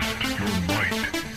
[0.00, 1.33] Test your might.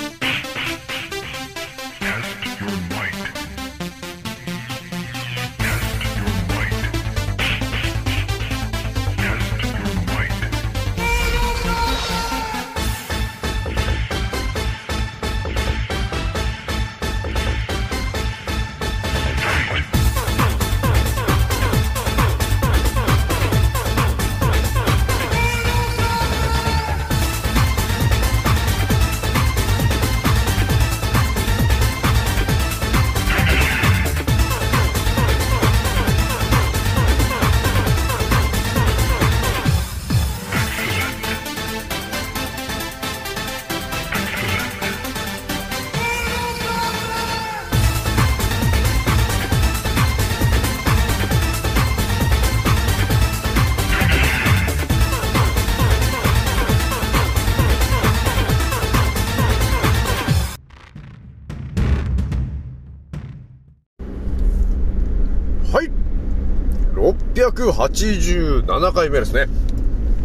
[67.58, 69.48] 687回目ですね。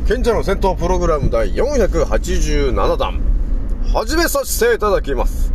[0.07, 3.23] 賢者の戦闘プログラム第487弾。
[3.91, 5.51] 始めさせていただきます。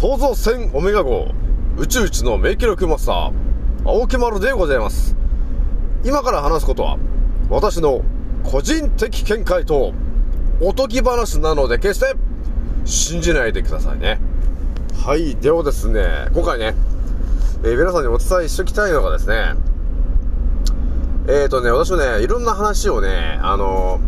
[0.00, 1.28] 創造船オメガ号、
[1.78, 3.32] 宇宙一の名記録マスター、
[3.84, 5.14] 青木丸でございます。
[6.04, 6.98] 今から話すことは、
[7.48, 8.02] 私の
[8.42, 9.92] 個人的見解と、
[10.60, 12.16] おとぎ話なので決して、
[12.84, 14.18] 信じないでくださいね。
[15.06, 15.36] はい。
[15.36, 16.74] ではですね、今回ね、
[17.62, 19.54] えー皆さんにお伝えしておきたいのがですね、
[21.32, 24.00] えーとね、私もね、いろんな話をね、あの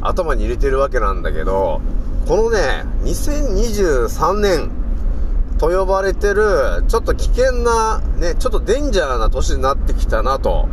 [0.00, 1.80] 頭に入れてるわけなんだけど、
[2.28, 4.70] このね、2023年
[5.58, 10.68] と呼ばれてる、ちょっと危険な、ね、ちょっとデンジャーな年になってきたなと、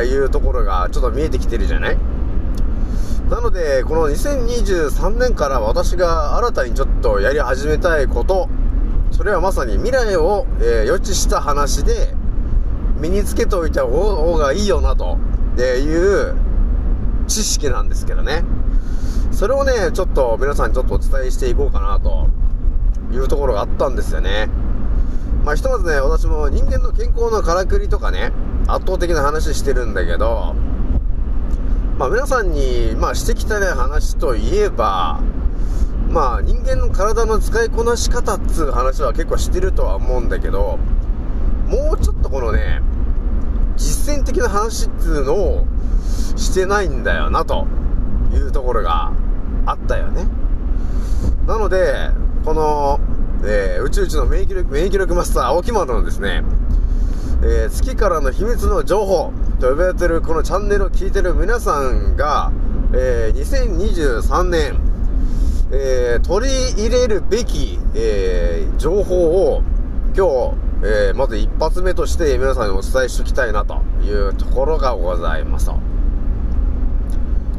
[0.00, 1.98] えいうところがちょっと見えてきてるじゃない？
[3.28, 8.48] なので、この2023年から私が新たにちょっとやり始めたいこと、
[9.10, 12.14] それはまさに未来を、えー予知した話で、
[13.04, 15.18] 身につけておいた方がいいよな、と
[15.60, 16.34] いう
[17.26, 18.44] 知識なんですけどね。
[19.30, 22.28] それをね、ちょっと皆さんにちょっとお伝えしていこうかな、と
[23.12, 24.48] いうところがあったんですよね。
[25.44, 28.32] まあ、ひとまずね、私も人間の健康のからくりとかね、
[28.66, 30.54] 圧倒的な話してるんだけど、
[31.98, 35.20] まあ皆さんに、まあしてきたね話といえば、
[36.08, 40.78] まあ人間の体の使いこなし方っつう話は結構してるとは思うんだけど、
[41.66, 42.80] もうちょっとこのね、
[43.76, 45.66] 実践的な話っつうのを
[46.36, 47.66] してないんだよなと
[48.32, 49.12] いうところが
[49.66, 50.26] あったよね。
[51.46, 52.10] なので、
[52.44, 53.00] この、
[53.44, 56.42] えー宇宙一の免疫力、免疫力マスター青木丸のですね、
[57.42, 62.52] えー月からの秘密の情報と呼ばれてるこのチャンネルを聞いてる皆さんが、
[62.94, 64.78] えー2023年、
[65.72, 69.62] え取り入れるべき、え情報を
[70.16, 70.54] 今日、
[70.84, 75.80] えーまず一発目として皆さんにお伝えしておきたいなというところがございますと。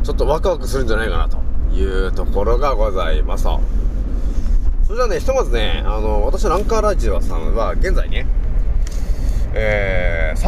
[0.04, 1.38] ちょっとワクワクするんじゃないかなと
[1.76, 3.60] いうところがございますと。
[4.84, 8.26] それじゃあね、ひとまずね、あの、私のアンカーラジオさんは現在ね、
[9.54, 10.40] えー、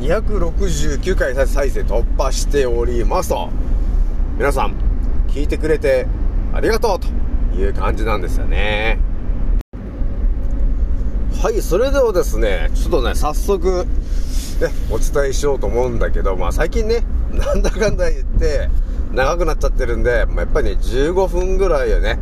[0.00, 3.50] 39,269回再生突破しておりますと。
[4.36, 4.74] 皆さん、
[5.28, 6.08] 聞いてくれて
[6.52, 7.06] ありがとうと
[7.56, 9.11] いう感じなんですよね。
[11.42, 18.70] はい、それではですね、ちょっとね、早速、ね、お伝えしようと思うんだけど、まあ最近ね、なんだかんだ言って、
[19.10, 22.20] 長くなっちゃってるんで、まあ、やっぱりね、15分ぐらいをね、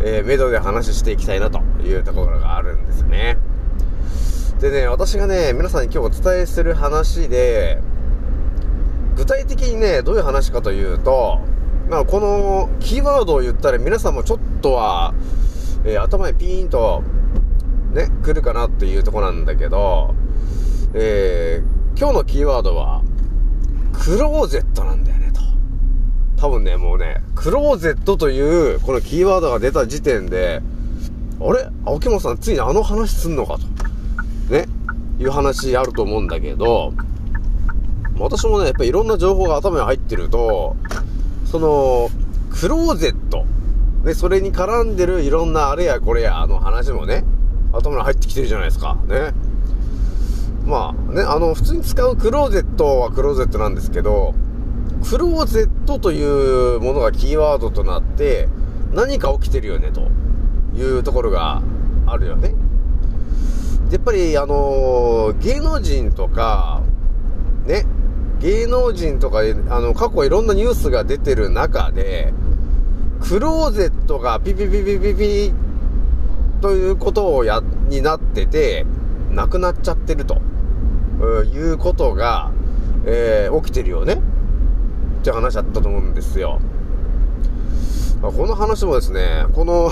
[0.00, 3.38] えー、メドで話していきたいなというところがあるんですね。
[4.58, 7.80] でね、私がね、皆さんに今日お伝えする話で、
[9.14, 11.38] 具体的にね、どういう話かというと、
[11.88, 15.14] まあ、このキーワードを言ったら皆さんもちょっとは、
[15.84, 17.04] えー頭にピーンと、
[17.92, 20.14] ね、来るかなっていうとこなんだけど、
[20.94, 23.02] えー、今日のキーワードは、
[23.92, 25.40] クローゼットなんだよね、と。
[26.40, 30.62] 多分ね、もうね、クローゼットという、このキーワードが出た時点で、
[31.40, 31.68] あれ？
[31.84, 34.52] 青木本さん、ついにあの話すんのかと。
[34.52, 34.66] ね、
[35.18, 36.92] いう話あると思うんだけど、
[38.18, 40.76] 私もね、やっぱりいろんな情報が頭に入ってると、
[41.44, 42.10] その、
[42.50, 43.44] クローゼット、
[44.04, 47.24] ね、それに絡んでるいろんなあれやこれやの話もね、
[47.72, 48.96] 頭に入ってきてるじゃないですか。
[49.06, 49.32] ね。
[50.66, 54.34] まあね、あの、普通に使うクローゼットはクローゼットなんですけど、
[55.08, 58.48] クローゼットというものがキーワードとなって、
[58.92, 60.08] 何か起きてるよね、と
[60.76, 61.62] いうところが
[62.06, 62.54] あるよね。
[63.90, 66.82] やっぱり、あの芸能人とか、
[67.66, 67.86] ね、
[68.40, 72.32] 芸能人とか、あの、過去いろんなニュースが出てる中で、
[73.20, 75.52] クローゼットがピピピピピピ
[76.60, 78.86] ということをや、になってて、
[79.30, 80.40] なくなっちゃってると、
[81.44, 82.50] いうことが、
[83.06, 84.20] えー、起きてるよね
[85.20, 86.60] って話だったと思うんですよ。
[88.22, 89.90] ま、この話もですね、この、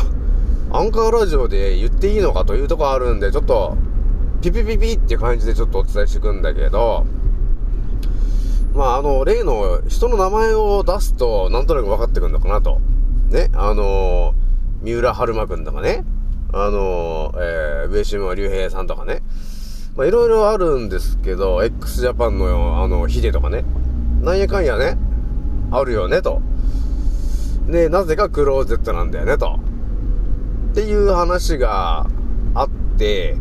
[0.70, 3.76] アンカーラジオで言っていいのかというところあるんで、ちょっと、
[4.43, 7.06] ピピピピって感じでちょっとお伝えしていくんだけど、
[8.75, 12.81] まあ、あの、例の人の名前を出すと、なんとなく分かってくるのかなと。
[13.31, 14.35] ね、あの、
[14.82, 16.05] 三浦春馬くんとかね、
[16.53, 19.23] あの、えー、上島竜兵さんとかね、
[19.97, 23.65] まあ、いろいろあるんですけど、x ジャパンの、あの、ヒデとかね、
[24.23, 24.97] なんやかんやね、
[25.71, 26.41] あるよね、と。
[27.67, 29.59] で、なぜかクローゼットなんだよね、と。
[30.71, 32.06] っていう話が
[32.55, 33.37] あって、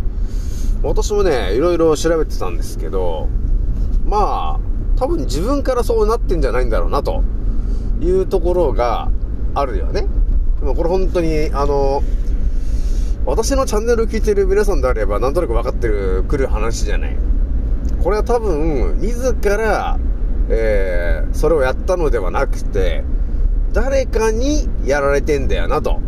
[0.83, 3.29] 私もね、いろいろ調べてたんですけど、
[4.05, 4.59] まあ、
[4.97, 7.23] 多分自分からそうなってんじゃないんだろうな、と
[8.01, 9.09] いうところが
[9.53, 10.07] あるよね。
[10.59, 12.03] でもこれ本当に、あの、
[13.27, 17.17] 私のチャンネル聞いてる皆さんであれば、なんとなく分かってる、来る話じゃない。
[18.01, 19.99] これは多分、自ら、
[20.47, 23.03] えー、それをやったのではなくて、
[23.73, 25.99] 誰かにやられてんだよな、と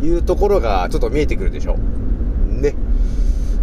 [0.00, 1.76] いうところがちょっと見えてくるでしょ。
[2.46, 2.76] ね。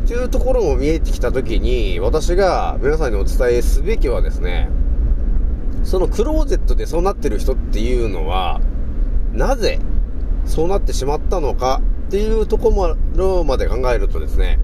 [0.05, 4.69] というところも見えてきたときに、私が皆さんにお伝えすべきはですね、
[5.85, 8.59] そのクローゼットでそうなってる人っていうのは、
[9.31, 9.79] なぜ
[10.43, 14.59] そうなってしまったのかっていうところまで考えるとですね、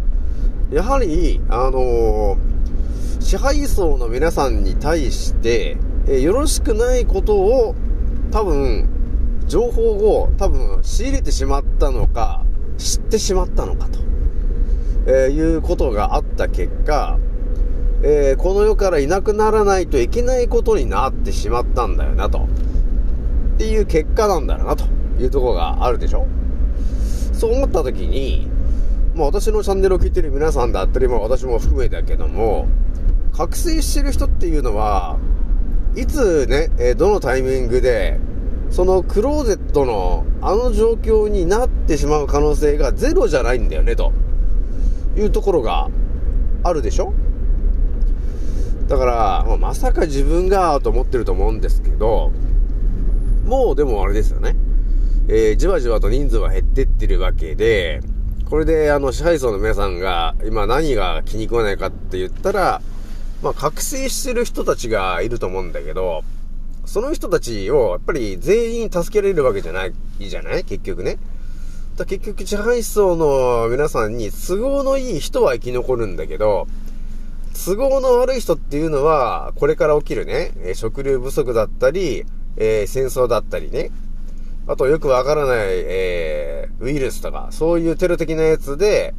[0.72, 5.78] やはり、あのー、支配層の皆さんに対して、
[6.08, 7.76] えよろしくないことを
[8.32, 8.88] 多分、
[9.48, 9.82] 情報
[10.22, 12.46] を多分仕入れてしまったのか、
[12.78, 14.00] 知ってしまったのかと。
[15.08, 17.18] えー、いうことがあった結果、
[18.04, 22.48] えー、この世からいなくならないといけないことになってしまったんだよなと。
[23.56, 24.86] っていう結果なんだよなと
[25.20, 26.28] いうところがあるでしょ
[27.42, 28.48] そう思った時に、
[29.16, 32.68] まあ私のチャンネルを聞いてる皆さんだったり、まあ私も含めだけども、
[33.34, 35.18] 覚醒してる人っていうのは、
[35.96, 38.20] いつね、え、どのタイミングで、
[38.70, 44.14] そのクローゼットのあの状況になってしまう可能性がゼロじゃないんだよね、と。
[45.18, 45.90] いうところが
[46.62, 47.12] あるでしょ？
[48.88, 52.32] だから、まあ、まさか自分がと思ってると思うんですけど、
[53.46, 54.56] もうでもあれですよね。
[55.28, 58.02] えー、じわじわと人数は減ってってるわけで、
[58.50, 62.82] これであの支配層の皆さんが今何が気に食わないかって言ったら、
[63.42, 66.24] まあ覚醒してる人たちがいると思うんだけど、
[66.86, 70.64] その人たちをやっぱり全員助けられるわけじゃないいいじゃない？
[70.66, 71.18] 結局ね。
[71.96, 76.68] だ結局支配層の皆さんに都合のいい人は生き残るんだけど、
[77.66, 82.26] 都合の悪い人っていうのは、これから起きるね、食料不足だったり、
[82.58, 83.92] えー、戦争だったりね、
[84.68, 89.14] あとよくわからない、えー、ウイルスとか、そういうテロ的なやつで、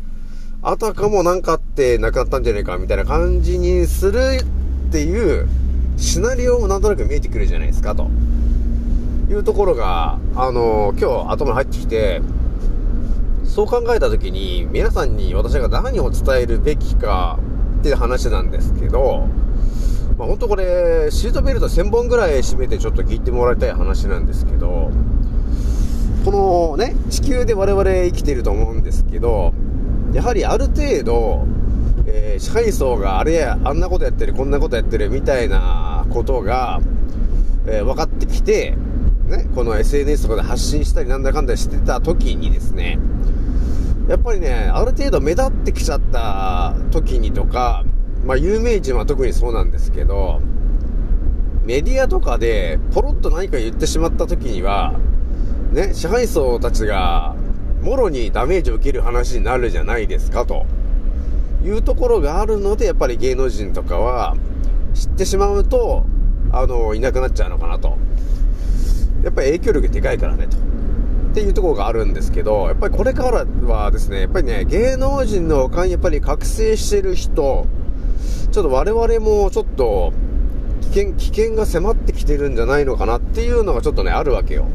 [0.63, 4.19] あたかもなんかあって亡くなったんじゃねえか、みたいな感じにする
[4.89, 5.49] っていう、
[5.97, 8.09] シナリオもなんとなく見えてくるじゃないですか、と。
[9.29, 12.23] いうところが、あのー、今日頭に入ってきて、
[13.45, 17.39] そう考えた時に、皆さんに私が何を伝えるべきか
[17.81, 19.27] っていう話なんですけど、
[20.19, 24.91] まあ、本当これ、シートベルト1000本ぐらい締めてちょっと聞いてもらいたい話なんですけど、
[26.25, 29.53] このね、地球で我々生きてると思うんですけど、
[30.13, 31.47] やはりある程度、
[32.07, 36.81] えー、支配層があれや、あんなことやってる、こんなことやってるみたいなことが、
[37.67, 38.77] えー、分かってきて、
[39.27, 43.01] ね、この SNS とかで発信したりなんだかんだしてた時にですね、
[44.09, 47.85] やっぱりね、ある程度目立ってきちゃった時にとか、
[48.25, 50.41] まあ有名人は特にそうなんですけど、
[51.65, 54.99] メディアとかでポロッと何か言ってしまった時には、
[55.73, 57.35] ね、支配層たちが、
[57.83, 60.67] もろにダメージを受ける話になるじゃないですか、と
[61.65, 64.37] いうところがあるので、やっぱり芸能人とかは、
[64.93, 66.05] 知ってしまうと、
[66.53, 67.97] あの、いなくなっちゃうのかなと。
[69.25, 70.59] やっぱり影響力でかいからね、と。
[70.59, 77.67] っていうところがあるんですけど、やっぱりこれからはですね、やっぱりね、芸能人の他にやっぱり覚醒してる人、
[78.51, 80.13] ちょっと我々もちょっと、
[80.83, 84.67] 危険、危険が迫ってきてるんじゃないのかなっていうのがちょっとね、あるわけよ。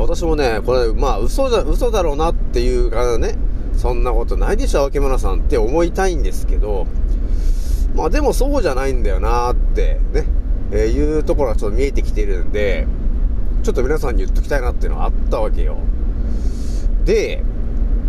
[0.00, 3.36] 私もね、これ、まあ、嘘じゃ、嘘だろうなっていうからね、
[3.76, 6.86] そんなことないでしょ、秋村さんって思いたいんですけど、
[7.94, 10.24] まあでもそうじゃないんだよなってね、
[10.70, 12.86] えー、いうところがちょっと見えてきてるんで、
[13.62, 15.78] ちょっと皆さんに言っときたいなっていうのはあったわけよ。
[17.04, 17.42] で、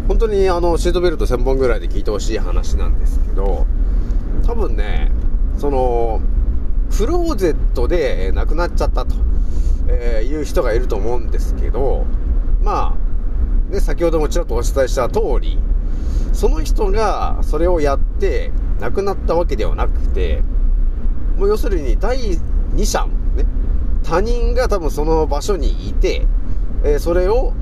[0.07, 3.65] 本当にあの、シートベルト1000本ぐらいで聞いてほしい話なんですけど、
[4.45, 5.12] 多分ね、
[5.57, 6.21] その、
[6.95, 9.15] クローゼットで、亡くなっちゃったと、
[9.91, 12.05] えーいう人がいると思うんですけど、
[12.63, 12.95] ま
[13.69, 15.60] あ、ね、先ほどもちらっとお伝えした通り、
[16.33, 20.41] その人がそれをやって亡くなったわけではなくて、
[21.38, 22.17] もう要するに第
[22.74, 23.05] 二者、
[23.36, 23.45] ね、
[24.03, 26.25] 他人が多分その場所にいて、
[26.83, 27.53] えーそれを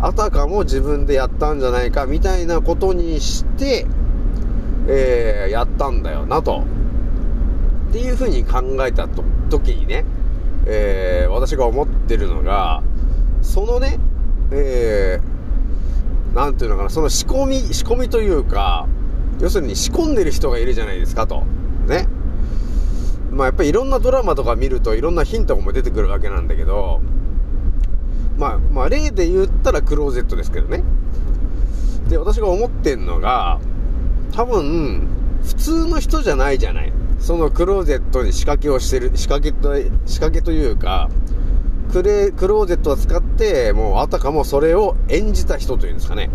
[0.00, 3.86] あたかも自分でやったんじゃないかみたいなことにして、
[4.88, 6.64] えーやったんだよなと。
[7.90, 9.06] っていうふうに考えた
[9.50, 10.04] 時にね、
[10.66, 12.82] えー私が思ってるのが、
[13.40, 13.98] そのね、
[14.50, 15.32] えー
[16.34, 18.86] なんていうのかな、その仕込み、仕込みというか、
[19.40, 21.42] 要するに仕込んでる人がいるじゃないですかと。
[21.86, 22.06] ね。
[23.30, 27.00] まあやっぱりいろんなドラマとか見るといろんなヒントも出てくるわけなんだけど、
[28.38, 30.82] まあ、まあ例で言ったらクローゼットですけどね。
[32.08, 33.60] で、私が思ってんのが、
[34.32, 35.08] 多分、
[35.44, 36.92] 普通の人じゃないじゃない。
[37.22, 39.76] そのクローゼットに仕掛けをしてる、仕掛けと、
[40.06, 41.08] 仕掛けというか、
[41.92, 46.30] クレ、クローゼットを使って、もうあたかもそれを演じた人というんですかね。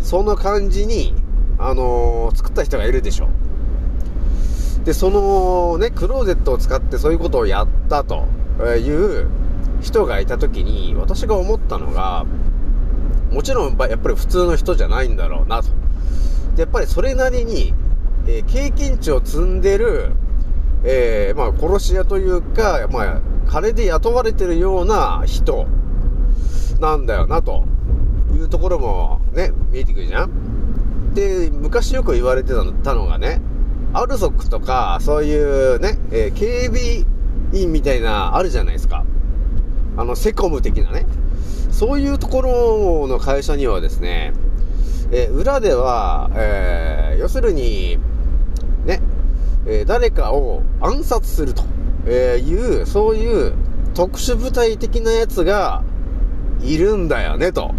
[0.00, 1.14] その感じに、
[1.58, 4.84] あのー作った人がいるでしょう。
[4.84, 8.28] で、そのね、クローゼットを使ってそういうことをやったと
[8.76, 9.26] いう
[9.80, 12.24] 人がいたときに、私が思ったのが、
[13.32, 15.70] もちろん、やっぱり普通の人じゃないんだろうなと。
[16.54, 17.74] で、やっぱりそれなりに、
[18.28, 20.12] えー経験値を積んでる、
[20.84, 25.66] えーまあ、殺し屋というか、まあ、金で雇われてるような人
[26.78, 27.64] なんだよな、と
[28.34, 32.52] いうところもね、見えてくるじゃんで、昔よく言われて
[32.84, 33.40] たのがね、
[33.94, 37.04] アルソックとか、そういうね、えー警備
[37.54, 39.04] 員みたいな、あるじゃないですか。
[39.96, 41.06] あの、セコム的なね。
[41.70, 44.34] そういうところの会社にはですね、
[45.10, 47.98] えー裏では、えー要するに、
[49.70, 51.62] え誰かを暗殺すると、
[52.06, 53.52] えいう、そういう
[53.94, 55.84] 特殊部隊的なやつが
[56.62, 57.74] いるんだよね、と。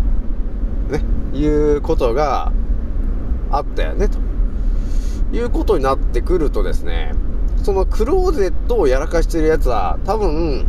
[0.89, 1.03] ね、
[1.33, 2.51] いうことが
[3.49, 4.19] あったよね、と。
[5.35, 7.13] いうことになってくるとですね、
[7.63, 10.67] そのクローゼットをやらかしてるやつは、多分、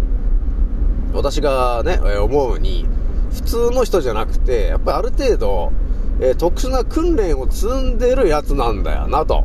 [1.12, 2.86] 私がね、えー思うに、
[3.30, 5.72] 普通の人じゃなくて、やっぱりある程度、
[6.20, 9.44] えー特殊な訓練を積んでるやつなんだよな、と。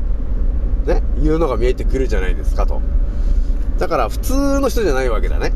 [0.86, 2.82] ね、いうのが見えてくるじゃないですか、と。
[3.80, 5.52] だから、普通の人じゃないわけだね。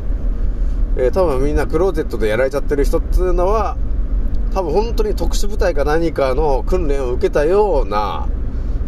[0.96, 3.76] えー多分みんなクローゼットでやられちゃってる人っていうのは、
[4.52, 8.26] 多分本当に特殊部隊か何かの訓練を受けたような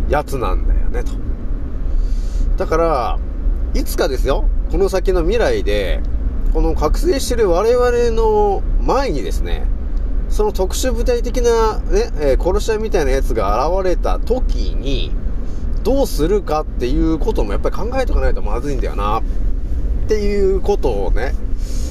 [0.09, 1.13] やつなんだよね、と。
[2.57, 3.19] だから、
[3.75, 6.01] いつかですよ、この先の未来で、
[6.53, 9.65] この覚醒してる我々の前にですね、
[10.29, 15.13] その特殊部隊的なね、えー殺し屋みたいなやつが現れた時に、
[15.83, 19.23] どうするかっていうこともやっぱり考えておかないとまずいんだよな、っ
[20.09, 21.35] ていうことをね、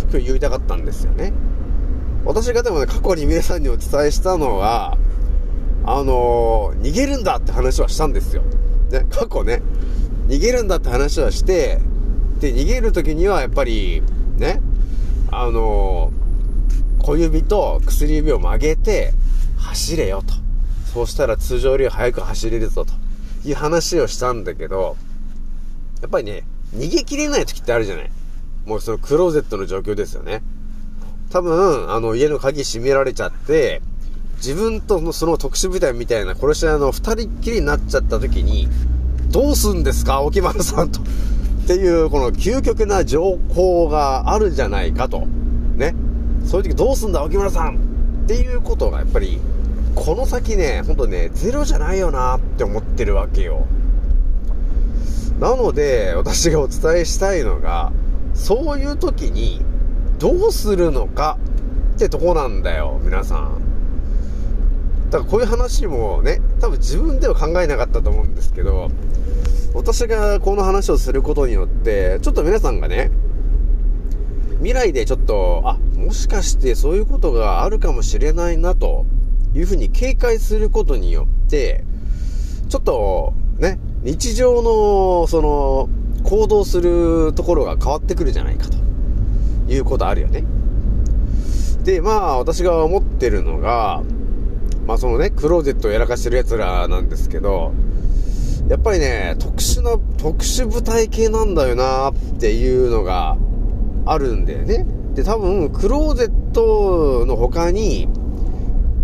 [0.10, 1.34] 今日言いたかったんですよね。
[2.26, 4.98] 私がでもね、過去に皆さんにお伝えしたのは、
[5.84, 8.44] あのー逃げるんだって話はしたんですよ。
[8.92, 9.62] ね、過去ね、
[10.28, 11.80] 逃げるんだって話はして、
[12.40, 14.04] で、逃げる時にはやっぱり、
[14.38, 14.62] ね、
[15.32, 16.22] あのー
[17.04, 19.14] 小指と薬指を曲げて、
[19.58, 20.34] 走れよと。
[20.94, 22.94] そうしたら通常より速く走れるぞと
[23.46, 24.98] いう話をしたんだけど、
[26.02, 26.44] やっぱりね、
[26.76, 28.12] 逃げ切れない時ってあるじゃない。
[28.66, 30.42] もうそのクローゼットの状況ですよね。
[31.32, 33.82] 多分、あの、家の鍵閉められちゃって、
[34.38, 38.68] 自分とのその特殊部隊みたいな殺し屋の二人っきりになっちゃった時に、
[39.30, 41.00] どうすんですか、沖丸さんと。
[41.00, 41.04] っ
[41.68, 45.26] ていう、この究極な情報があるじゃないかと。
[45.76, 45.96] ね。
[46.46, 47.78] そういう時どうすんだ、沖村さん
[48.24, 49.40] っていうことがやっぱり、
[49.96, 53.66] この先ね、ほんとね、ゼロじゃないよなって思ってるわけよ。
[55.40, 57.92] なので、私がお伝えしたいのが、
[58.34, 59.62] そういう時に、
[60.20, 61.38] どうするのか
[61.96, 63.62] ってとこなんだよ、皆さん。
[65.10, 68.90] だからこういう話もね、多分自分では考えなかったと思うんですけど、
[69.74, 73.12] 私がこの話をすることによって、ちょっと皆さんがね、
[74.58, 79.06] 未来でちょっと、あ、もしかしてそういうことがあるかもしれないなと
[79.56, 81.84] いうふうに警戒することによって、
[82.70, 85.90] ちょっとね、日常のその
[86.24, 88.78] 行動するところが変わってくるじゃないかと
[89.72, 90.44] いうことあるよね。
[91.84, 94.04] で、まあ私が思ってるのが、
[94.86, 97.74] まあそのね、クローゼットをやらかしてる奴らなんですけど、
[98.70, 103.36] やっぱりね、特殊な、特殊部隊系なんだよなっていうのが
[104.06, 104.86] あるんだよね。
[105.14, 108.08] で、多分、クローゼットの他に、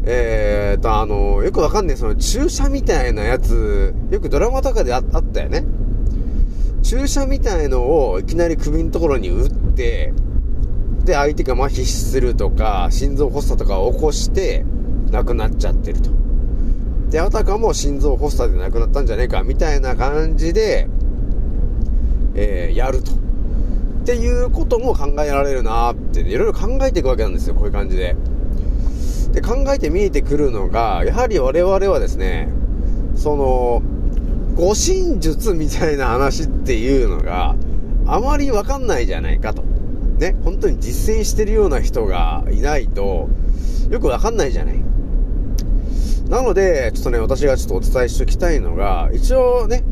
[0.10, 5.66] えーと、あの、よくわかんない、その注射みたいなやつ、よくドラマとかであったよね。
[6.82, 10.14] 注射みたいのをいきなり首のところに打って、
[11.04, 14.66] で相手が麻痺するとか、心臓発作とかを起こして
[15.12, 16.10] 亡くなっちゃってると。
[17.10, 20.88] で、あたかも心臓発作で亡くなったんじゃねえか、みたいな感じで、
[22.34, 23.12] えー、やると。
[23.12, 23.16] っ
[24.06, 28.16] ていうことも考えられるなって、いろいろ考えていくわけなんですよ、こういう感じで。
[29.31, 32.50] で、考えて見えてくるのが、やはり我々はですね、
[33.15, 33.81] その、
[34.55, 37.55] 護身術みたいな話っていうのが
[38.07, 39.63] あまりわかんないじゃないかと。
[40.17, 43.29] ね、本当に実践してるような人がいないと
[43.91, 44.84] よくわかんないじゃない。
[46.27, 49.84] なので、ちょっとね、私がちょっとお伝えしておきたいのが、一応ね、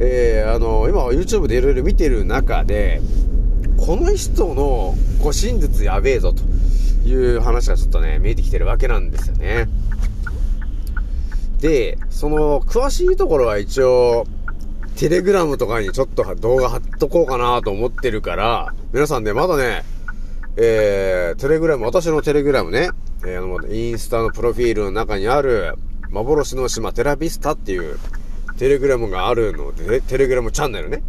[0.00, 3.02] えー、あの、今 YouTube でいろいろ見てる中で、
[3.76, 6.42] この人の護身術やべえぞと
[7.06, 9.68] いう話がちょっとね、見えてきてるわけなんですよね。
[11.60, 14.26] で、その、詳しいところは一応、
[14.96, 19.84] テレグラムとかにちょっと動画貼っとこうかなと思ってるから、皆さんね、まだね、
[20.56, 22.90] えー、テレグラム、私のテレグラムね、
[23.24, 25.74] えー、あの、インスタのプロフィールの中にある、
[26.10, 27.98] 幻の島テラビスタっていう
[28.58, 31.02] テレグラムがあるので、テレグラムチャンネルね、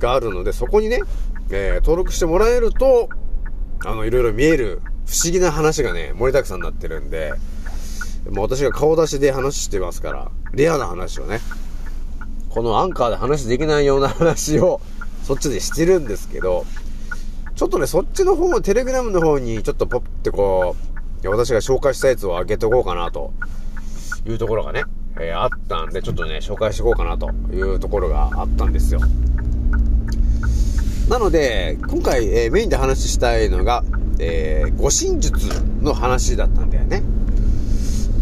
[0.00, 1.02] があるので、そこにね、
[1.50, 3.08] えー、登録してもらえると、
[3.84, 7.32] あの、いろいろ見える不思議な話がね、盛りだくさんになってるんで、
[8.30, 11.40] もう私が顔出しで話してますから、レアな話をね、
[12.50, 14.82] このアンカーで話できないような話を、
[15.24, 16.66] そっちでしてるんですけど、
[17.56, 20.76] ちょっとね、そっちの方、テレグラムの方にちょっとポッてこ
[21.22, 23.32] う、私が紹介したやつを上げておこうかなと
[24.26, 24.84] いうところがね、
[25.18, 29.00] えー、あったんで、ちょっとね、紹介していこうかなというところがあったんですよ。
[31.08, 33.82] なので、今回、えー、メインで話したいのが、
[34.18, 35.48] えー、護身術
[35.80, 37.02] の話だったんだよね。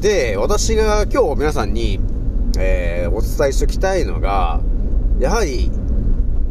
[0.00, 2.00] で、私が今日皆さんに、
[2.58, 4.60] えー、お伝えしておきたいのが、
[5.18, 5.70] やはり、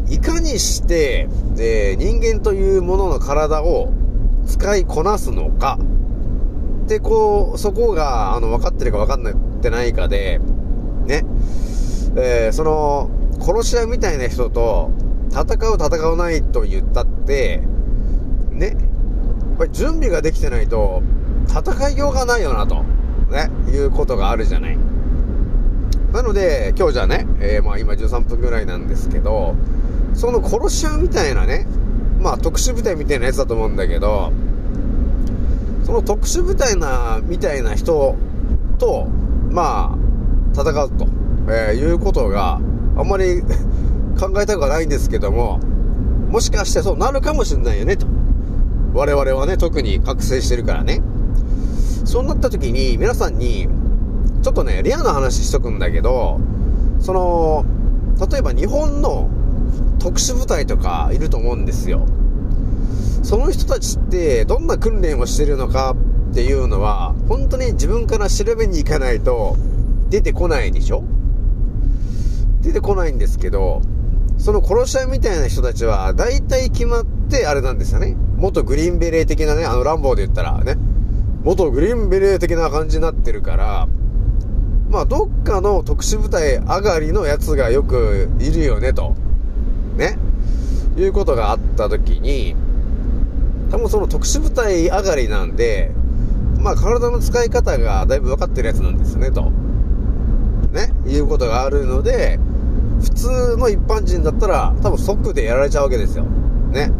[0.07, 1.27] いかにして、
[1.57, 3.91] えー、人間というものの体を
[4.47, 5.79] 使いこなすのか、
[6.87, 10.39] で、こう、そこが、あの、分かってるか分かんなってないかで、
[11.05, 11.23] ね、
[12.15, 14.91] えー、その、殺し屋みたいな人と、
[15.31, 17.61] 戦う戦わないと言ったって、
[18.51, 18.77] ね、
[19.57, 21.01] これ準備ができてないと、
[21.47, 22.83] 戦いようがないよなと。
[23.29, 24.77] ね、いうことがあるじゃない。
[26.13, 29.55] なので、今日じゃあね、えー、まあ今13分ぐらいなんですけど、
[30.13, 31.67] その殺し屋みたいなね、
[32.21, 34.31] まあ特殊部隊みたいなやつだと思うんだけど、
[35.83, 38.15] その特殊部隊な、みたいな人
[38.77, 39.07] と、
[39.51, 39.97] まあ、
[40.53, 41.07] 戦うと、
[41.47, 42.59] えー、いうことが
[42.97, 43.41] あんまり
[44.19, 45.59] 考えたくはないんですけども、
[46.29, 48.07] もしかしてそうなるかもしれないよね、と。
[48.95, 51.01] 我々はね、特に覚醒してるからね。
[52.05, 53.67] そうなった時に、皆さんに、
[54.41, 56.39] ちょっとね、レアな話しとくんだけど、
[57.01, 57.65] その、
[58.31, 59.29] 例えば日本の
[59.99, 62.05] 特殊部隊とかいると思うんですよ。
[63.21, 65.93] その人たちってどんな訓練をしてるのか
[66.31, 69.57] っていうのは、本当に自分から調べに行かないと
[70.09, 71.03] 出てこないでしょ？
[72.61, 73.81] 出てこないんですけど、
[74.37, 78.15] その殺し屋みたいな人たちは大体決まってあれなんですよね。
[78.37, 80.77] 元グリーンベレー的なね、あのランボーで言ったらね、
[81.43, 83.87] 元グリーンベレー的な感じになってるから、
[84.89, 89.15] まあ、どっかの特殊部隊上がりのやつがよくいるよね、と。
[89.97, 90.17] ね。
[90.97, 92.55] いうことがあった時に、
[93.71, 95.91] 多分その特殊部隊上がりなんで、
[96.59, 99.51] まあ、体の使い方がだいぶ分かってるやつなんですね、と。
[100.71, 100.93] ね。
[101.07, 102.39] いうことがあるので、
[103.01, 106.25] 普通の一般人だったら、多分即でやられちゃうわけですよ。
[106.71, 106.91] ね。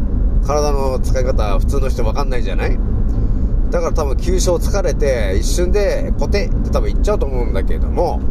[0.45, 2.77] 体の使い方、普通の人分かんないじゃない？
[3.71, 8.21] だから多分急所疲れて一瞬でコテって多分いっちゃうと思うんだけども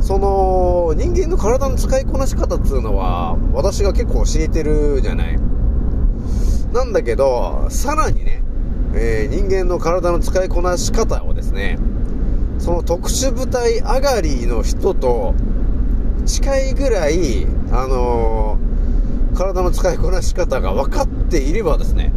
[0.00, 5.38] その人間の体の使いこなし方っつうのは私が結構教えてるじゃない？
[6.72, 8.42] なんだけどさらにね、
[8.94, 11.78] えー、人間の体の使いこなし方をですね
[12.58, 15.34] その特殊部隊上がりの人と
[16.24, 18.69] 近いぐらいあのー、
[19.34, 22.12] 体の使いこなし方が分かっていればですね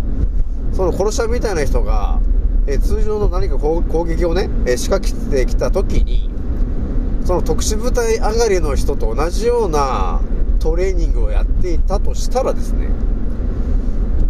[0.74, 2.20] その殺し屋みたいな人が、
[2.66, 6.32] え通常の何か攻撃をね、え仕掛けてきた時に、
[7.26, 10.20] その特殊部隊上がりの人と同じような
[10.60, 12.88] トレーニングをやっていたとしたらですね、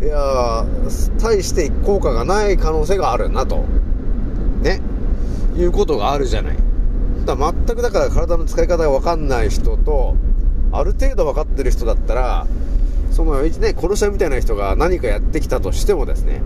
[0.02, 0.66] いや
[1.22, 3.64] 大して効果がない可能性があるなと、
[4.62, 4.82] ね、
[5.56, 6.58] いうことがあるじゃない。
[7.26, 10.18] だ全くだから体の使い方がわかんない人と、
[10.74, 12.48] ある程度分かってる人だったら、
[13.14, 16.42] その、ね、殺し屋みたいな人が何かやってきたとしてもですね、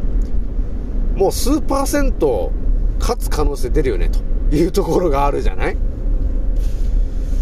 [1.15, 2.51] もう数パーセント
[2.99, 5.73] 勝つ可能性出るよね、というところがあるじゃない？
[5.73, 5.77] っ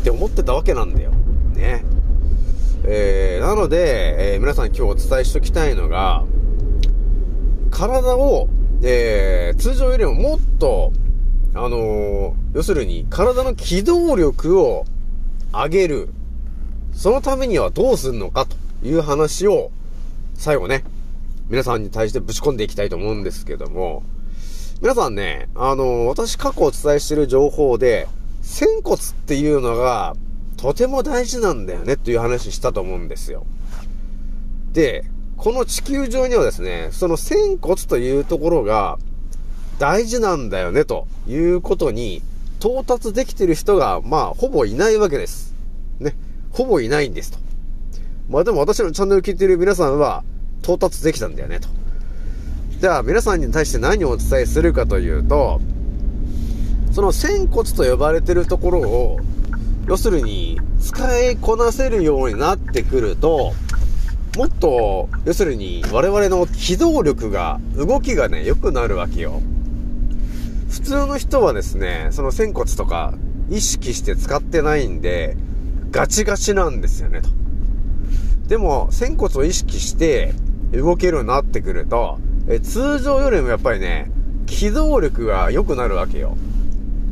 [0.03, 1.11] て思ってたわけなんだよ。
[1.55, 1.83] ね。
[2.83, 6.23] えー、なので、えー、皆さん今日お伝えしときたいのが、
[7.71, 8.47] 体を、
[8.83, 10.93] えー、通常よりももっと、
[11.55, 14.85] あの要するに体の機動力を
[15.51, 16.09] 上げる。
[16.93, 19.71] そのためにはどうするのかという話を、
[20.35, 20.83] 最後ね、
[21.49, 24.03] 皆さんに対してぶち込んでいきたいと思うんですけども、
[24.81, 28.07] 皆さんね、あの、私過去お伝えしている情報で、
[28.41, 30.15] 仙骨っていうのが
[30.57, 33.45] とても大事なんだよねっていう話したと思うんですよ。
[34.71, 35.05] で、
[35.37, 38.97] この地球上にはですね、その仙骨というところが
[39.79, 42.21] 大事なんだよねということに
[42.59, 45.53] 到達できてる人が、まあ、ほぼいないわけです。
[45.99, 46.15] ね。
[46.51, 47.44] ほぼいないんですと。
[48.29, 50.23] まあでも私のチャンネル聞いてる皆さんは
[50.63, 51.67] 到達できたんだよねと。
[52.79, 55.61] じゃあ皆さんに対して何をお伝えするかというと、
[56.91, 59.19] その仙骨と呼ばれてるところを、
[59.87, 63.53] 要するに使いこなせるようになってくると、
[64.37, 69.41] もっと、要するに我々の機動力が、動きがね、良くなるわけよ。
[70.69, 73.13] 普通の人はですね、その仙骨とか
[73.49, 75.37] 意識して使ってないんで、
[75.91, 77.29] ガチガチなんですよね、と。
[78.47, 80.33] でも、仙骨を意識して
[80.71, 84.11] 動けるようになってくると、え通常よりもやっぱりね、
[84.45, 86.37] 機動力が良くなるわけよ。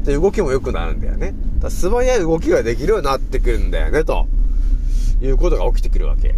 [0.04, 1.34] で、動きも良くなるんだよね。
[1.60, 4.28] だ素早い動きができるようになってくるんだよね、と
[5.22, 6.36] いうことが起きてくるわけ。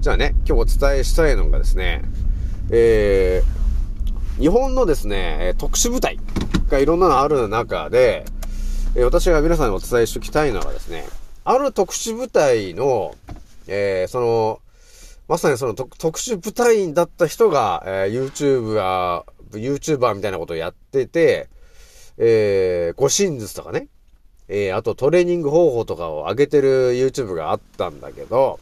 [0.00, 2.02] じゃあね、今日お伝えしたいのがですね、
[2.70, 6.18] えー、日本のですね、特殊部隊
[6.70, 8.24] がいろんなのある中で、
[8.94, 11.04] え私が皆さんにお伝えしておきたいのはですね、
[11.44, 13.14] ある特殊部隊の、
[13.66, 14.60] えーその、
[15.28, 21.48] まさにその特特殊部隊員だった人が、えー YouTube が、YouTuber みたいなことをやってて、
[22.18, 23.88] えー、護身術とかね、
[24.48, 28.60] えーあとトレーニング方法とかを上げてる YouTube があったんだけど、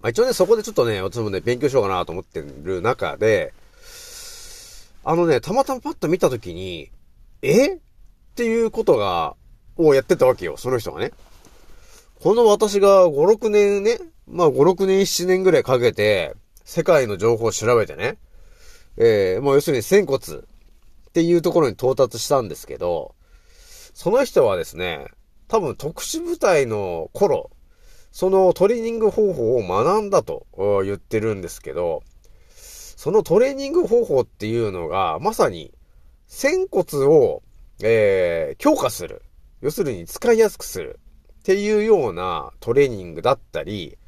[0.00, 3.54] まあ、一応ね、そこでちょっとね、私もね、勉強しようかなと思ってる中で、
[5.04, 6.90] あのね、たまたまパッと見たときに、
[7.40, 7.74] え？
[7.74, 7.78] っ
[8.34, 9.36] ていうことが、
[9.76, 11.12] をやってたわけよ、その人がね。
[12.22, 18.16] この私が5、6年ね、まあ5、6年、7年ぐらいかけて、世界の情報を調べてね、
[18.96, 20.40] えー、もう要するに仙骨っ
[21.12, 23.16] ていうところに到達したんですけど、
[23.92, 25.08] その人はですね、
[25.48, 27.50] 多分特殊部隊の頃、
[28.12, 30.46] そのトレーニング方法を学んだと
[30.84, 32.04] 言ってるんですけど、
[32.54, 35.74] そのトレーニング方法っていうのが、まさに、
[36.28, 37.42] 仙骨を、
[37.82, 39.22] えー、強化する。
[39.60, 41.00] 要するに使いやすくする。
[41.42, 43.98] っていうようなトレーニングだったり、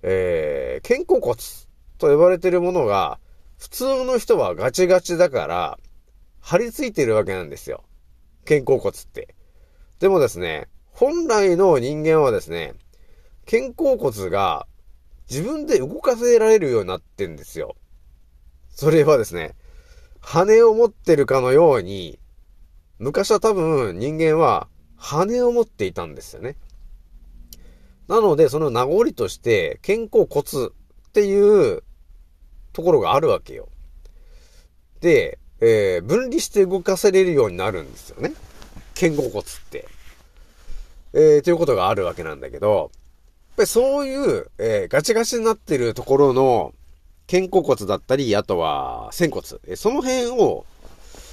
[0.00, 1.36] えー、肩甲骨
[1.98, 3.18] と呼ばれてるものが、
[3.58, 5.78] 普通の人はガチガチだから、
[6.40, 7.84] 張り付いてるわけなんですよ。
[8.46, 9.34] 肩甲骨って。
[10.00, 12.72] でもですね、本来の人間はですね、
[13.44, 14.66] 肩甲骨が
[15.28, 17.76] 自分で動かせられるようになってんですよ。
[18.70, 19.56] それはですね、
[20.20, 22.18] 羽を持ってるかのように、
[22.98, 26.56] 昔は多分人間は羽を持っていたんですよね。
[28.08, 30.70] なので、その名残として、肩甲骨っ
[31.12, 31.82] ていう
[32.72, 33.68] ところがあるわけよ。
[35.00, 38.34] で、えー分離して動かせれるようになるんですよね。
[38.94, 39.88] 肩甲骨って。
[41.12, 42.88] えー、ということがあるわけなんだけど、やっ
[43.56, 46.74] ぱりそういう、えーガチガチになってるところの
[47.30, 50.64] 肩甲骨だったり、あとは仙骨、えその辺を、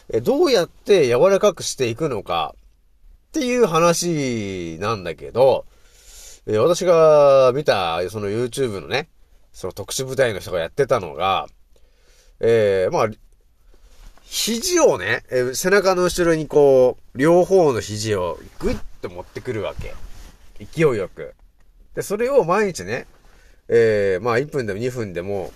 [0.10, 2.56] えどうやって柔らかくしていくのか
[3.34, 5.66] っていう話なんだけど、
[6.46, 9.10] え私が見た、その YouTube のね、
[9.52, 11.48] その特殊部隊の人がやってたのが、
[12.40, 13.10] えーまあ、
[14.22, 19.96] 肘をね、えー背中の後ろにこう、両方の肘をグイッと持ってくるわけ。
[20.64, 21.34] 勢いよく。
[21.96, 23.08] で、それを毎日ね、
[23.68, 25.52] えーまあ1分でも2分でも、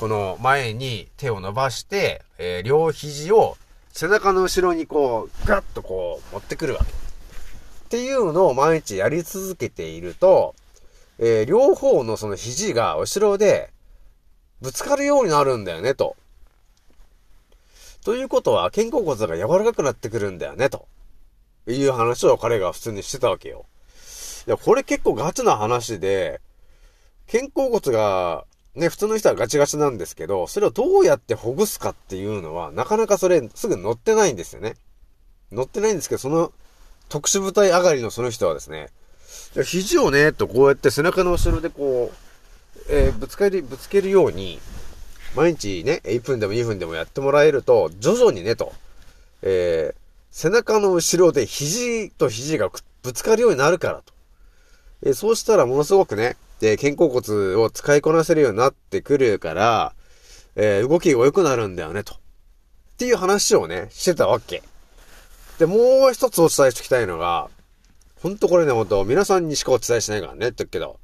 [0.00, 3.58] この前に手を伸ばして、えー両肘を
[3.98, 6.92] 背中の後ろにこう、ガッとこう持ってくるわけ。
[6.92, 10.54] っていうのを毎日やり続けていると、
[11.18, 13.70] えー両方のその肘が後ろで
[14.60, 16.14] ぶつかるようになるんだよね、と。
[18.04, 20.86] ということは、肩甲骨が柔らかくなってくるんだよね、と。
[21.66, 23.64] いう話を彼が普通にしてたわけよ。
[24.46, 26.42] いや、これ結構ガチな話で、
[27.32, 28.44] 肩甲骨が、
[28.76, 34.74] ね、普通の人はガチガチなんですけど、それをどうやってほぐすかっていうのは、なかなかそれすぐ乗ってないんですよね。
[35.50, 36.52] 乗ってないんですけど、その
[37.08, 38.90] 特殊部隊上がりのその人はですね、
[39.64, 42.16] 肘をね、とこうやって背中の後ろでこう、
[42.90, 44.60] えーぶつかり、ぶつけるように、
[45.34, 48.72] 毎日ね、1分でも2分でもやってもらえると、徐々にね、と、
[49.42, 52.70] えー背中の後ろで肘と肘が
[53.02, 54.12] ぶつかるようになるからと。
[55.02, 59.94] えーそうしたらものすごくね、で、肩甲骨を使いこなせるようになってくるから、
[60.54, 62.14] えー動きが良くなるんだよね、と。
[62.14, 62.16] っ
[62.96, 64.62] ていう話をね、してたわけ。
[65.58, 67.50] で、もう一つお伝えしておきたいのが、
[68.22, 70.98] ほんとこれね、ほんと、皆さんにしかお伝えしないからね、って言うけど。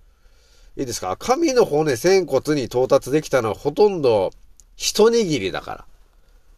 [0.75, 1.17] いいですか？
[1.19, 4.31] 神の骨、仙骨に到達できたのはほとんど
[4.75, 5.85] 一握りだから。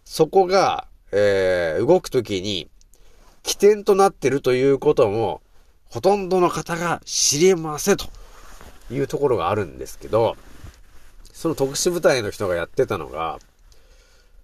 [0.04, 2.70] そこが、えー動くときに
[3.42, 5.42] 起点となってるということも、
[5.86, 8.06] ほとんどの方が知りませんと
[8.90, 10.36] いうところがあるんですけど、
[11.32, 13.38] その特殊部隊の人がやってたのが、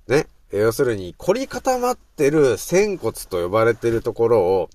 [0.09, 4.70] ね、要するに凝り固まってる仙骨と呼ばれてるところを、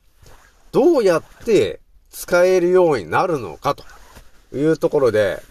[0.72, 3.84] どうやって使えるようになるのかと
[4.56, 5.42] いうところで、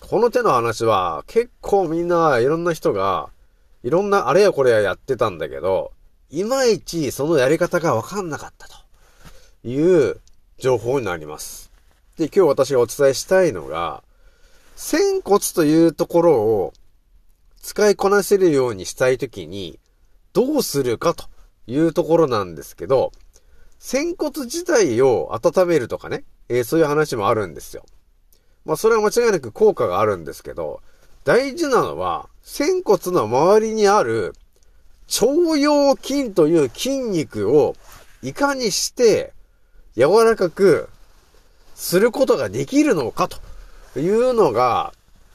[0.00, 3.28] この手の話は結構みんないろんな人が、
[3.82, 5.92] いろんなあれやこれややってたんだけど、
[6.30, 8.74] いまいちそのやり方がわかんなかったと
[9.64, 10.20] いう
[10.58, 11.65] 情報になります。
[12.16, 14.02] で、今日私がお伝えしたいのが、
[14.74, 16.72] 仙骨というところを
[17.60, 19.78] 使いこなせるようにしたいときに、
[20.32, 21.26] どうするかと
[21.66, 23.12] いうところなんですけど、
[23.78, 27.84] 仙骨自体を温めるとかね、えーそういう話もあるんですよ。
[28.64, 30.80] まあそれは間違いなく効果があるんですけど、
[31.24, 34.34] 大事なのは、仙骨の周りにある
[35.20, 35.26] 腸
[35.58, 37.76] 腰筋という筋肉を
[38.22, 39.32] いかにして
[39.96, 40.88] 柔らかく
[41.76, 44.94] することができるのかというのが、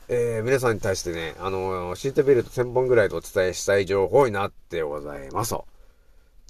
[0.10, 5.56] えー皆さんに対してね、あのシートベルト1000本ぐらいとお伝えしたい情報になってございます。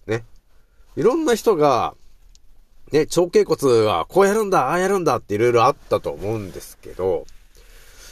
[0.08, 0.24] ね。
[0.96, 1.94] いろんな人が、
[2.94, 7.26] ね、腸頸骨はこうやるんだ、ああやるんだっていろいろあったと思うんですけど、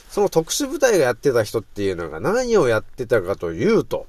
[0.10, 4.06] その特殊部隊がやってた人っていうのが何をやってたかというと、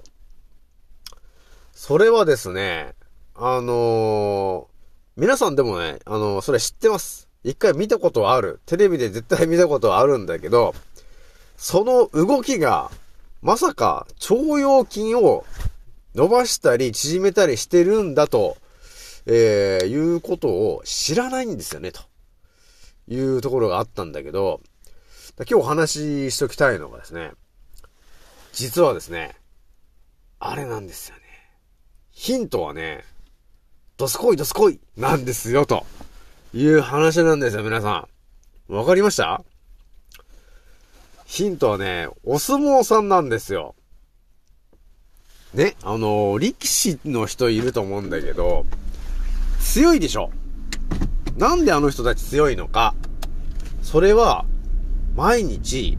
[1.73, 2.95] それはですね、
[3.37, 4.71] あのー
[5.17, 7.30] 皆さんでもね、あのーそれ知ってます。
[7.43, 8.61] 一回見たことはある。
[8.67, 10.75] テレビで絶対見たことはあるんだけど、
[11.57, 12.91] その動きが、
[13.43, 15.45] まさか腸腰筋を
[16.15, 18.57] 伸ばしたり縮めたりしてるんだと、
[19.27, 22.03] えー、いうことを知らないんですよね、と
[23.09, 24.61] いうところがあったんだけど、
[25.39, 27.33] 今日お話ししときたいのがですね、
[28.53, 29.37] 実はですね、
[30.39, 31.23] あれなんですよね。
[32.13, 33.05] ヒントはね、
[33.97, 35.87] どすこいどすこいなんですよ、と
[36.53, 38.09] いう話なんですよ、皆さ
[38.69, 38.75] ん。
[38.75, 39.43] わかりました？
[41.27, 43.75] ヒントはね、お相撲さんなんですよ。
[45.55, 48.67] ね、あの力士の人いると思うんだけど、
[49.61, 50.31] 強いでしょ？
[51.37, 52.95] なんであの人たち強いのか？
[53.83, 54.45] それは、
[55.17, 55.97] 毎日、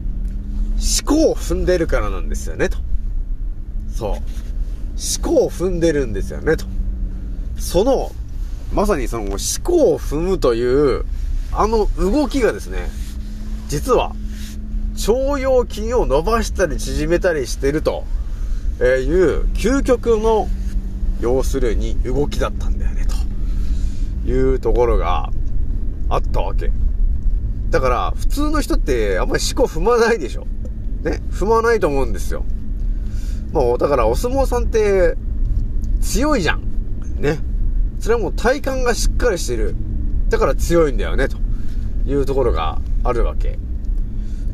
[1.04, 2.78] 思考を踏んでるからなんですよね、と。
[3.94, 4.10] そう。
[4.10, 4.20] 思
[5.22, 6.64] 考を踏んでるんですよね、と。
[7.58, 8.10] その、
[8.74, 11.04] まさにその思考を踏むという、
[11.52, 12.88] あの動きがですね、
[13.68, 14.14] 実は、
[15.06, 18.04] 腸腰筋を伸ばしたり縮めたりしてると、
[18.80, 20.48] いう、究極の、
[21.20, 23.06] 要するに動きだったんだよね、
[24.24, 25.30] というところが
[26.08, 26.70] あったわけ。
[27.70, 30.46] だから、普通の人ってあんまり思考踏まないでしょ。
[31.02, 32.44] ね、踏まないと思うんですよ。
[33.52, 35.14] もう、だからお相撲さんって、
[36.00, 36.62] 強いじゃん。
[37.18, 37.38] ね。
[38.02, 39.76] それはもう体幹がしっかりしてる。
[40.28, 41.36] だから強いんだよね、と
[42.04, 43.60] いうところがあるわけ。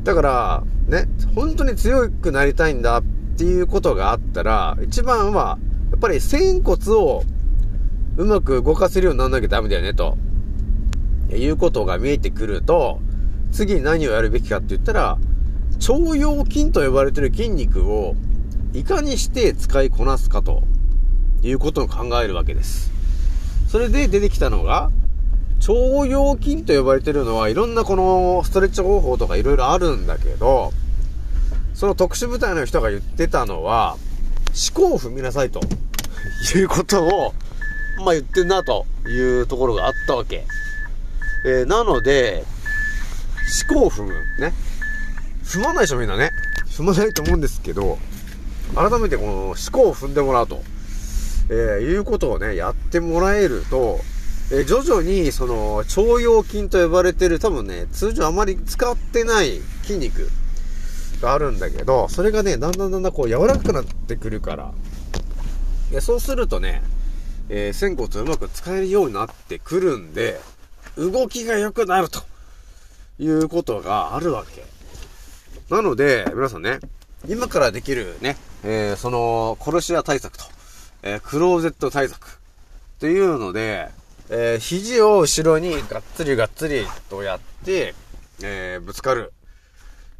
[0.04, 3.02] だから、ね、本当に強くなりたいんだっ
[3.38, 5.58] ていうことがあったら、一番は、
[5.90, 7.24] やっぱり仙骨を
[8.18, 10.18] うまく動かせるようにならなきゃダメだよね、と
[11.32, 13.00] いうことが見えてくると、
[13.50, 15.16] 次に何をやるべきかって言ったら、
[15.88, 18.14] 腸腰筋と呼ばれてる筋肉を
[18.74, 20.64] いかにして使いこなすかと
[21.40, 22.97] いうことを考えるわけです。
[23.68, 24.90] それで出てきたのが、
[25.61, 25.72] 腸
[26.07, 30.72] 腰筋と呼ばれてるのはいろんなこのストレッチ方法とかいろいろあるんだけど、
[31.74, 33.96] その特殊部隊の人が言ってたのは、
[34.74, 35.61] 思考を踏みなさいと
[36.57, 37.35] いうことを、
[37.98, 40.46] まあ言ってんなというところがあったわけ。
[41.44, 42.44] えーなので、
[43.70, 44.12] 思考を踏む。
[44.40, 44.54] ね。
[45.44, 46.31] 踏まないでしょみんなね。
[46.66, 47.98] 踏まないと思うんですけど、
[48.74, 50.62] 改めてこの思考を踏んでもらうと、
[51.50, 54.00] えーいうことをね、やってもらえると、
[54.50, 60.28] えー徐々にその腸腰筋と呼ばれてる多分ね、通常あまり使ってない筋肉
[61.20, 64.72] があるんだけど、それがね、だんだんだんだんこう柔らかくなってくるから、
[65.90, 66.82] でそうするとね、
[67.48, 70.40] えー仙骨をうまく使えるようになってくるんで、
[70.96, 72.20] 動きが良くなると
[73.18, 74.64] いうことがあるわけ。
[75.74, 76.78] なので、皆さんね、
[77.28, 80.44] 今からできるね、えーその、殺し屋対策と、
[81.02, 82.40] えークローゼット対策
[82.98, 83.88] というので、
[84.30, 87.94] えー肘を後ろにがっつりがっつりとやって、
[88.42, 89.32] えーぶつかる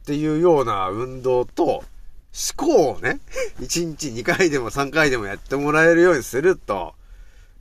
[0.03, 1.85] っていうような運動と、思
[2.57, 3.21] 考をね、
[3.61, 6.95] 1日2回でも3回でもやってもらえるようにすると、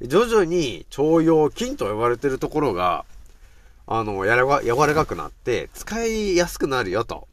[0.02, 3.04] 徐々に腸腰筋と呼ばれてるところが、
[3.88, 7.28] あの、やら、柔らかくなって、使いやすくなるよ、と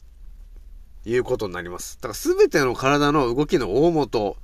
[1.04, 1.96] いうことになります。
[1.96, 4.36] だからすべての体の動きの大元、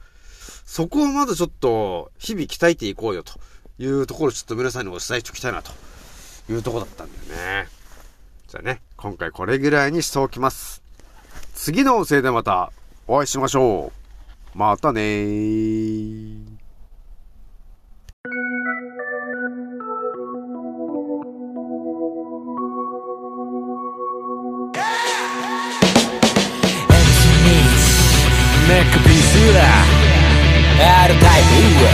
[0.70, 3.40] そこをまずちょっと、日々鍛えていこうよ、と
[3.80, 5.72] いうところをちょっと皆さんにお伝えしておきたいな、と
[6.48, 7.68] いうとこだったんだよね。
[8.46, 10.80] じゃあね、今回これぐらいにしておきます。
[11.54, 12.70] 次の音声でまた
[13.09, 13.90] お会いしましょ
[14.54, 14.59] う。
[14.59, 16.37] またねー。
[28.68, 29.89] ネックピー
[30.81, 31.85] スだ R タイプ。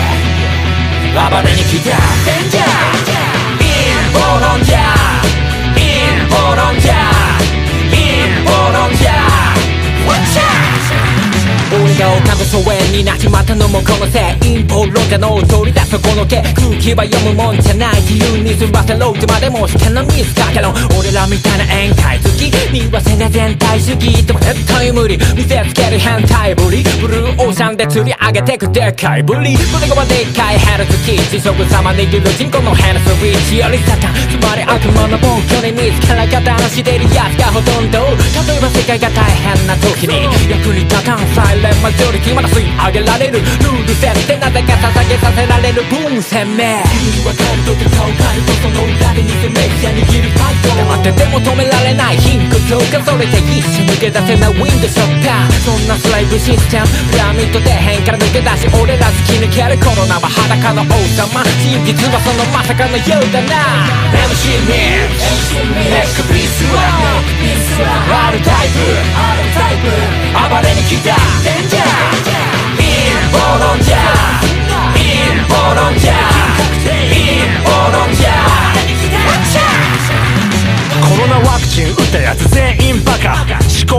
[1.13, 1.91] 暴れに来た
[2.25, 2.65] デンジャー
[3.61, 5.83] インボロンジャーイ
[6.25, 7.16] ンボロンジャー
[11.97, 38.05] が丘の疎遠になっちまったのもこのせい陰謀論者の取り出すこの手空気は読むもんじゃない自由に済ませろってまでもしてのミスかけろ俺らみたいな宴会好き見忘れ全体主義でも絶対無理見せつける変態ぶりブルーオーシャンで釣り上げてくでかいぶり胸がでっかいヘルツキー地食様握る人口のヘルスリーチよりサタンつまり悪魔の暴挙に見つから方のしてるやつがほとんど
[38.45, 43.39] 例えば世界が大変な時に役に立たんサイレンマジョリティまだ吸い上げられる。
[43.39, 45.87] ルール設定なぜか捧げさせられる。
[45.87, 46.83] 分鮮明。
[46.83, 52.19] 君はカルトで顔変えるとその裏で偽メディア握るパイト黙ってても止められない。
[52.19, 55.55] 貧困強化それで一瞬抜け出せないウィンドショッター。
[55.63, 61.39] そんなスライブシステムピラミッド底辺から抜け出し俺ら突き抜けるコロナは裸の王様。
[61.63, 63.87] 真実はそのまさかのようだな。
[64.27, 66.83] MC ミックネックピースは
[68.35, 69.87] R タイプ
[70.35, 71.15] 暴れに来た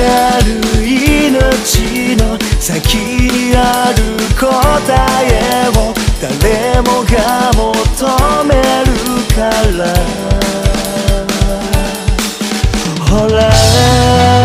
[0.00, 4.02] ある命の先にある
[4.34, 4.44] 答
[5.24, 7.64] えを誰もが求
[8.44, 8.54] め
[8.84, 8.88] る
[9.34, 9.84] から。
[13.08, 14.35] ほら。